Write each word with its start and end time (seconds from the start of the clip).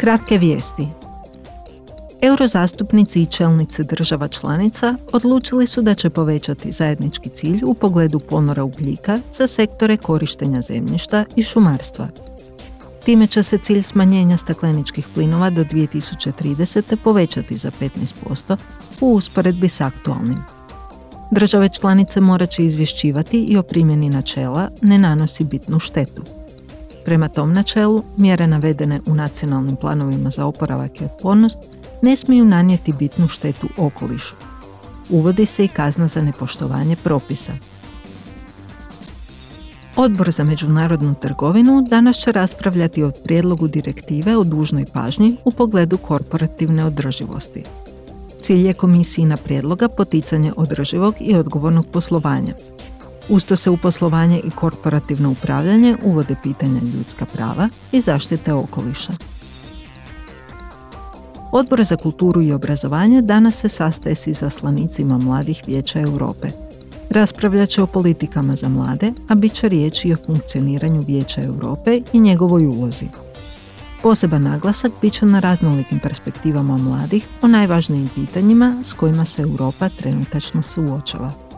Kratke 0.00 0.38
vijesti. 0.38 0.88
Eurozastupnici 2.22 3.22
i 3.22 3.26
čelnici 3.26 3.84
država 3.84 4.28
članica 4.28 4.94
odlučili 5.12 5.66
su 5.66 5.82
da 5.82 5.94
će 5.94 6.10
povećati 6.10 6.72
zajednički 6.72 7.28
cilj 7.28 7.60
u 7.64 7.74
pogledu 7.74 8.18
ponora 8.18 8.64
ugljika 8.64 9.20
za 9.32 9.46
sektore 9.46 9.96
korištenja 9.96 10.60
zemljišta 10.62 11.24
i 11.36 11.42
šumarstva. 11.42 12.08
Time 13.04 13.26
će 13.26 13.42
se 13.42 13.58
cilj 13.58 13.82
smanjenja 13.82 14.36
stakleničkih 14.36 15.08
plinova 15.14 15.50
do 15.50 15.64
2030. 15.64 16.96
povećati 17.04 17.56
za 17.56 17.70
15% 17.80 18.56
u 19.00 19.12
usporedbi 19.12 19.68
s 19.68 19.80
aktualnim. 19.80 20.38
Države 21.30 21.68
članice 21.68 22.20
morat 22.20 22.50
će 22.50 22.64
izvješćivati 22.64 23.44
i 23.44 23.56
o 23.56 23.62
primjeni 23.62 24.10
načela 24.10 24.70
ne 24.82 24.98
nanosi 24.98 25.44
bitnu 25.44 25.78
štetu. 25.78 26.22
Prema 27.06 27.28
tom 27.28 27.52
načelu, 27.52 28.02
mjere 28.16 28.46
navedene 28.46 29.00
u 29.06 29.14
nacionalnim 29.14 29.76
planovima 29.76 30.30
za 30.30 30.46
oporavak 30.46 31.00
i 31.00 31.04
otpornost 31.04 31.58
ne 32.02 32.16
smiju 32.16 32.44
nanijeti 32.44 32.92
bitnu 32.92 33.28
štetu 33.28 33.68
okolišu. 33.76 34.34
Uvodi 35.10 35.46
se 35.46 35.64
i 35.64 35.68
kazna 35.68 36.08
za 36.08 36.22
nepoštovanje 36.22 36.96
propisa. 36.96 37.52
Odbor 39.96 40.30
za 40.30 40.44
međunarodnu 40.44 41.14
trgovinu 41.14 41.86
danas 41.90 42.16
će 42.16 42.32
raspravljati 42.32 43.02
o 43.02 43.12
prijedlogu 43.24 43.68
direktive 43.68 44.36
o 44.36 44.44
dužnoj 44.44 44.84
pažnji 44.92 45.36
u 45.44 45.50
pogledu 45.50 45.98
korporativne 45.98 46.84
održivosti. 46.84 47.62
Cilj 48.40 48.66
je 48.66 48.74
komisijina 48.74 49.36
prijedloga 49.36 49.88
poticanje 49.88 50.52
održivog 50.56 51.14
i 51.20 51.34
odgovornog 51.34 51.86
poslovanja. 51.86 52.54
Usto 53.28 53.56
se 53.56 53.70
u 53.70 53.76
poslovanje 53.76 54.40
i 54.44 54.50
korporativno 54.50 55.30
upravljanje 55.30 55.96
uvode 56.02 56.36
pitanja 56.42 56.80
ljudska 56.94 57.24
prava 57.24 57.68
i 57.92 58.00
zaštite 58.00 58.52
okoliša. 58.52 59.12
Odbor 61.52 61.84
za 61.84 61.96
kulturu 61.96 62.42
i 62.42 62.52
obrazovanje 62.52 63.22
danas 63.22 63.60
se 63.60 63.68
sastaje 63.68 64.14
s 64.14 64.26
izaslanicima 64.26 65.18
mladih 65.18 65.62
vijeća 65.66 66.00
Europe. 66.00 66.48
Raspravljat 67.10 67.68
će 67.68 67.82
o 67.82 67.86
politikama 67.86 68.56
za 68.56 68.68
mlade, 68.68 69.12
a 69.28 69.34
bit 69.34 69.52
će 69.52 69.68
riječi 69.68 70.08
i 70.08 70.12
o 70.12 70.16
funkcioniranju 70.26 71.04
Vijeća 71.06 71.42
Europe 71.42 72.00
i 72.12 72.20
njegovoj 72.20 72.66
ulozi. 72.66 73.06
Poseban 74.02 74.42
naglasak 74.42 74.92
bit 75.02 75.12
će 75.12 75.26
na 75.26 75.40
raznolikim 75.40 75.98
perspektivama 75.98 76.76
mladih 76.76 77.26
o 77.42 77.48
najvažnijim 77.48 78.08
pitanjima 78.14 78.82
s 78.84 78.92
kojima 78.92 79.24
se 79.24 79.42
Europa 79.42 79.88
trenutačno 79.88 80.62
suočava. 80.62 81.55